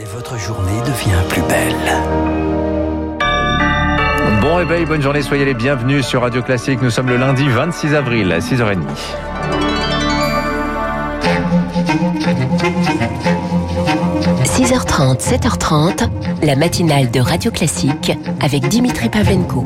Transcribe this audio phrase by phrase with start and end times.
[0.00, 1.74] Et votre journée devient plus belle.
[4.40, 6.80] Bon réveil, bonne journée, soyez les bienvenus sur Radio Classique.
[6.80, 8.78] Nous sommes le lundi 26 avril à 6h30.–
[14.60, 16.10] 6h30, 7h30,
[16.42, 18.12] la matinale de Radio Classique
[18.42, 19.64] avec Dimitri Pavlenko.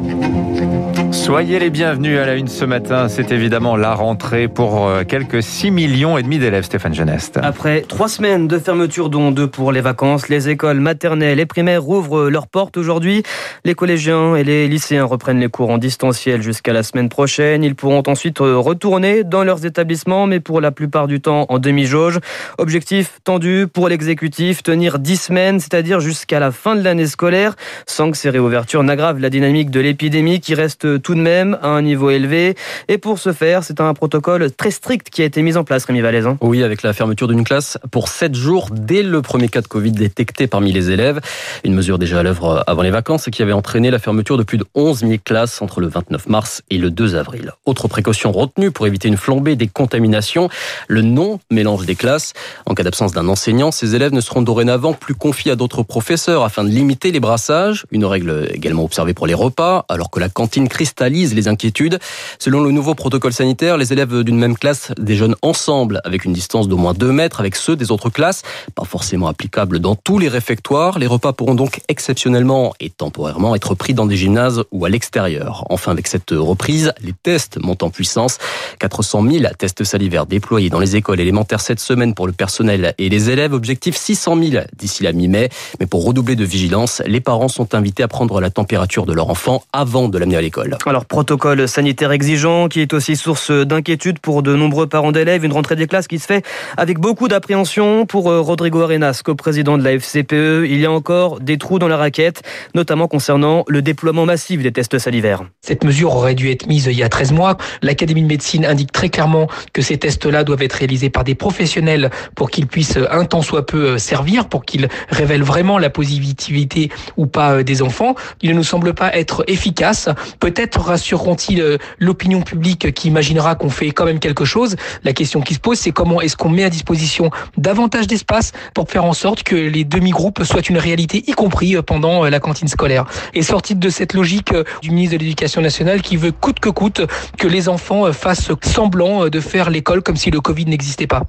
[1.11, 3.09] Soyez les bienvenus à la une ce matin.
[3.09, 7.39] C'est évidemment la rentrée pour euh, quelques 6 millions et demi d'élèves, Stéphane Geneste.
[7.43, 11.83] Après trois semaines de fermeture, dont deux pour les vacances, les écoles maternelles et primaires
[11.83, 13.23] rouvrent leurs portes aujourd'hui.
[13.65, 17.65] Les collégiens et les lycéens reprennent les cours en distanciel jusqu'à la semaine prochaine.
[17.65, 21.59] Ils pourront ensuite euh, retourner dans leurs établissements, mais pour la plupart du temps en
[21.59, 22.19] demi-jauge.
[22.59, 27.57] Objectif tendu pour l'exécutif, tenir 10 semaines, c'est-à-dire jusqu'à la fin de l'année scolaire,
[27.87, 31.69] sans que ces réouvertures n'aggravent la dynamique de l'épidémie qui reste tout de même à
[31.69, 32.55] un niveau élevé.
[32.89, 35.85] Et pour ce faire, c'est un protocole très strict qui a été mis en place,
[35.85, 36.37] Rémi Valaisan.
[36.41, 39.93] Oui, avec la fermeture d'une classe pour 7 jours dès le premier cas de Covid
[39.93, 41.21] détecté parmi les élèves.
[41.65, 44.59] Une mesure déjà à l'œuvre avant les vacances qui avait entraîné la fermeture de plus
[44.59, 47.53] de 11 000 classes entre le 29 mars et le 2 avril.
[47.65, 50.49] Autre précaution retenue pour éviter une flambée des contaminations,
[50.89, 52.33] le non-mélange des classes.
[52.67, 56.45] En cas d'absence d'un enseignant, ces élèves ne seront dorénavant plus confiés à d'autres professeurs
[56.45, 57.87] afin de limiter les brassages.
[57.91, 61.99] Une règle également observée pour les repas, alors que la cantine cristallise les inquiétudes.
[62.39, 66.69] Selon le nouveau protocole sanitaire, les élèves d'une même classe déjeunent ensemble avec une distance
[66.69, 68.43] d'au moins 2 mètres avec ceux des autres classes,
[68.75, 70.99] pas forcément applicable dans tous les réfectoires.
[70.99, 75.65] Les repas pourront donc exceptionnellement et temporairement être pris dans des gymnases ou à l'extérieur.
[75.71, 78.39] Enfin, avec cette reprise, les tests montent en puissance.
[78.81, 83.09] 400 000 tests salivaires déployés dans les écoles élémentaires cette semaine pour le personnel et
[83.09, 83.53] les élèves.
[83.53, 85.49] Objectif 600 000 d'ici la mi-mai.
[85.81, 89.31] Mais pour redoubler de vigilance, les parents sont invités à prendre la température de leur
[89.31, 90.77] enfant avant de l'amener à l'école.
[90.87, 95.45] Alors, protocole sanitaire exigeant qui est aussi source d'inquiétude pour de nombreux parents d'élèves.
[95.45, 96.45] Une rentrée des classes qui se fait
[96.77, 100.67] avec beaucoup d'appréhension pour euh, Rodrigo Arenas, co-président de la FCPE.
[100.67, 102.43] Il y a encore des trous dans la raquette,
[102.75, 105.45] notamment concernant le déploiement massif des tests salivaires.
[105.61, 107.57] Cette mesure aurait dû être mise il y a 13 mois.
[107.83, 112.11] L'Académie de médecine indique très clairement que ces tests-là doivent être réalisés par des professionnels
[112.35, 116.89] pour qu'ils puissent un temps soit peu euh, servir, pour qu'ils révèlent vraiment la positivité
[117.17, 118.15] ou pas euh, des enfants.
[118.41, 120.09] Il ne nous semble pas être efficace.
[120.39, 124.77] Peut-être rassureront-ils euh, l'opinion publique qui imaginera qu'on fait quand même quelque chose.
[125.03, 128.89] La question qui se pose, c'est comment est-ce qu'on met à disposition davantage d'espace pour
[128.89, 133.07] faire en sorte que les demi-groupes soient une réalité, y compris pendant la cantine scolaire.
[133.35, 137.01] Et sorti de cette logique du ministre de l'Éducation nationale qui veut coûte que coûte
[137.39, 141.25] que les enfants fassent semblant de faire l'école comme si le Covid n'existait pas.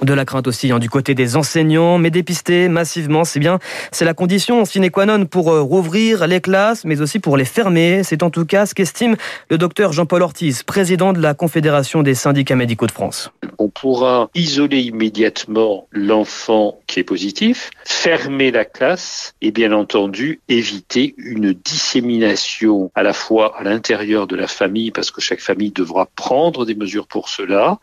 [0.00, 3.58] De la crainte aussi hein, du côté des enseignants, mais dépister massivement, c'est bien,
[3.90, 7.44] c'est la condition sine qua non pour euh, rouvrir les classes, mais aussi pour les
[7.44, 8.02] fermer.
[8.04, 9.16] C'est en tout cas ce qu'estime
[9.50, 13.32] le docteur Jean-Paul Ortiz, président de la Confédération des syndicats médicaux de France.
[13.58, 21.16] On pourra isoler immédiatement l'enfant qui est positif, fermer la classe et bien entendu éviter
[21.18, 26.06] une dissémination à la fois à l'intérieur de la famille, parce que chaque famille devra
[26.14, 27.78] prendre des mesures pour cela,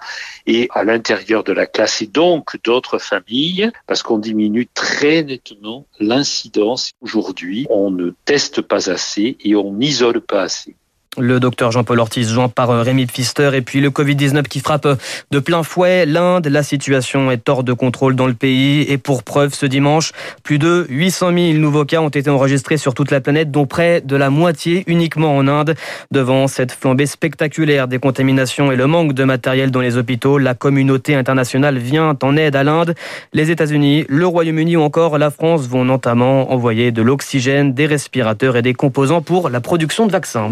[0.47, 6.91] et à l'intérieur de la classe donc d'autres familles parce qu'on diminue très nettement l'incidence.
[7.01, 10.75] Aujourd'hui, on ne teste pas assez et on n'isole pas assez.
[11.17, 14.85] Le docteur Jean-Paul Ortiz, joint par euh, Rémi Pfister, et puis le Covid-19 qui frappe
[14.85, 14.95] euh,
[15.31, 16.47] de plein fouet l'Inde.
[16.47, 18.81] La situation est hors de contrôle dans le pays.
[18.89, 20.11] Et pour preuve, ce dimanche,
[20.43, 24.01] plus de 800 000 nouveaux cas ont été enregistrés sur toute la planète, dont près
[24.01, 25.75] de la moitié uniquement en Inde.
[26.11, 30.53] Devant cette flambée spectaculaire des contaminations et le manque de matériel dans les hôpitaux, la
[30.53, 32.93] communauté internationale vient en aide à l'Inde.
[33.31, 38.57] Les États-Unis, le Royaume-Uni ou encore la France vont notamment envoyer de l'oxygène, des respirateurs
[38.57, 40.49] et des composants pour la production de vaccins.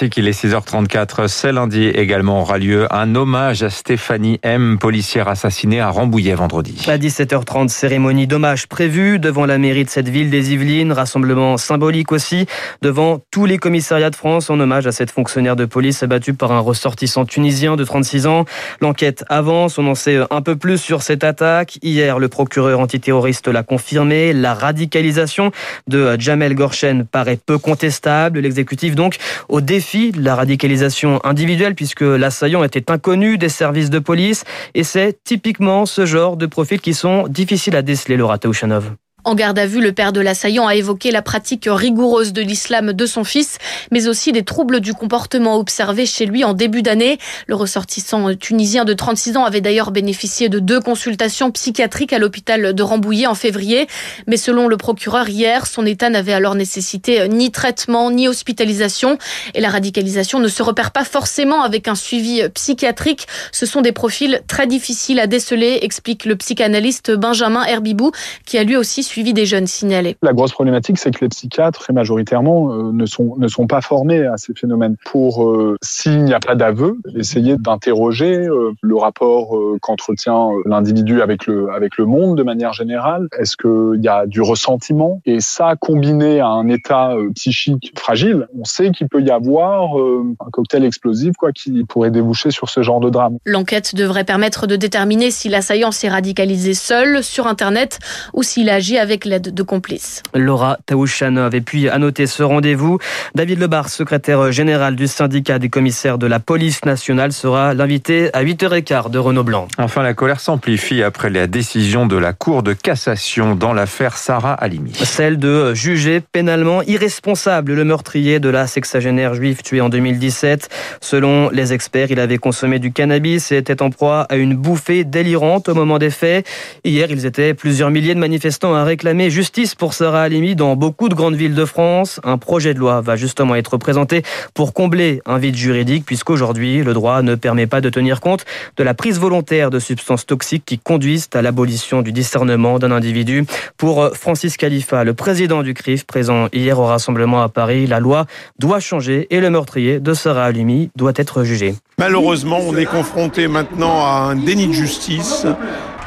[0.00, 1.28] Il est 6h34.
[1.28, 6.84] Ce lundi également aura lieu un hommage à Stéphanie M, policière assassinée à Rambouillet vendredi.
[6.86, 10.92] À 17h30, cérémonie d'hommage prévue devant la mairie de cette ville des Yvelines.
[10.92, 12.46] Rassemblement symbolique aussi
[12.82, 16.52] devant tous les commissariats de France en hommage à cette fonctionnaire de police abattue par
[16.52, 18.44] un ressortissant tunisien de 36 ans.
[18.80, 19.78] L'enquête avance.
[19.78, 21.78] On en sait un peu plus sur cette attaque.
[21.82, 24.34] Hier, le procureur antiterroriste l'a confirmé.
[24.34, 25.52] La radicalisation
[25.86, 28.40] de Jamel Gorchen paraît peu contestable.
[28.40, 29.16] L'exécutif donc
[29.48, 29.85] au défi
[30.16, 34.44] la radicalisation individuelle puisque l'assaillant était inconnu des services de police
[34.74, 38.92] et c'est typiquement ce genre de profils qui sont difficiles à déceler, Laura Taouchanov.
[39.26, 42.92] En garde à vue, le père de l'assaillant a évoqué la pratique rigoureuse de l'islam
[42.92, 43.58] de son fils,
[43.90, 47.18] mais aussi des troubles du comportement observés chez lui en début d'année.
[47.48, 52.72] Le ressortissant tunisien de 36 ans avait d'ailleurs bénéficié de deux consultations psychiatriques à l'hôpital
[52.72, 53.88] de Rambouillet en février.
[54.28, 59.18] Mais selon le procureur hier, son état n'avait alors nécessité ni traitement ni hospitalisation.
[59.54, 63.26] Et la radicalisation ne se repère pas forcément avec un suivi psychiatrique.
[63.50, 68.12] Ce sont des profils très difficiles à déceler, explique le psychanalyste Benjamin Herbibou,
[68.44, 70.18] qui a lui aussi suivi suivi des jeunes signalés.
[70.20, 73.80] La grosse problématique, c'est que les psychiatres, très majoritairement, euh, ne sont, ne sont pas
[73.80, 74.96] formés à ces phénomènes.
[75.06, 81.46] Pour, euh, s'il n'y a pas d'aveu, essayer d'interroger euh, le rapport qu'entretient l'individu avec
[81.46, 83.28] le, avec le monde de manière générale.
[83.38, 85.22] Est-ce qu'il y a du ressentiment?
[85.24, 90.50] Et ça, combiné à un état psychique fragile, on sait qu'il peut y avoir un
[90.52, 93.38] cocktail explosif quoi, qui pourrait déboucher sur ce genre de drame.
[93.46, 97.98] L'enquête devrait permettre de déterminer si l'assaillant s'est radicalisé seul sur Internet
[98.34, 100.22] ou s'il agit avec l'aide de complices.
[100.34, 101.54] Laura Taouchanov.
[101.54, 102.98] Et puis, à noter ce rendez-vous,
[103.34, 108.44] David Lebar, secrétaire général du syndicat des commissaires de la police nationale, sera l'invité à
[108.44, 109.68] 8h15 de Renault Blanc.
[109.78, 114.54] Enfin, la colère s'amplifie après la décision de la Cour de cassation dans l'affaire Sarah
[114.54, 114.92] Halimi.
[114.94, 120.68] Celle de juger pénalement irresponsable le meurtrier de la sexagénaire juive tuée en 2017.
[121.00, 125.04] Selon les experts, il avait consommé du cannabis et était en proie à une bouffée
[125.04, 126.46] délirante au moment des faits.
[126.84, 131.08] Hier, ils étaient plusieurs milliers de manifestants à réclamer justice pour Sarah Halimi dans beaucoup
[131.08, 132.20] de grandes villes de France.
[132.24, 134.22] Un projet de loi va justement être présenté
[134.54, 138.44] pour combler un vide juridique puisqu'aujourd'hui, le droit ne permet pas de tenir compte
[138.76, 143.44] de la prise volontaire de substances toxiques qui conduisent à l'abolition du discernement d'un individu.
[143.76, 148.26] Pour Francis Khalifa, le président du CRIF, présent hier au rassemblement à Paris, la loi
[148.58, 151.74] doit changer et le meurtrier de Sarah Halimi doit être jugé.
[151.98, 155.46] Malheureusement, on est confronté maintenant à un déni de justice.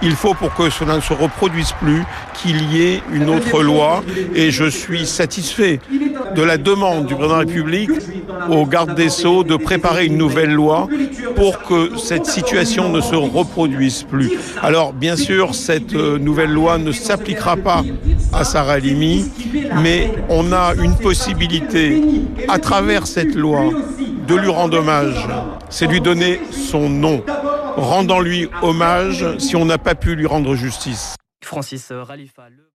[0.01, 2.03] Il faut pour que cela ne se reproduise plus
[2.33, 4.03] qu'il y ait une autre loi
[4.33, 5.79] et je suis satisfait
[6.35, 7.91] de la demande du président de la République
[8.49, 10.87] au garde des Sceaux de préparer une nouvelle loi
[11.35, 14.31] pour que cette situation ne se reproduise plus.
[14.61, 17.83] Alors bien sûr, cette nouvelle loi ne s'appliquera pas
[18.31, 19.25] à Sarah Halimi,
[19.81, 22.01] mais on a une possibilité
[22.47, 23.63] à travers cette loi
[24.27, 25.27] de lui rendre hommage,
[25.69, 27.23] c'est lui donner son nom.
[27.75, 31.15] Rendant-lui hommage si on n'a pas pu lui rendre justice.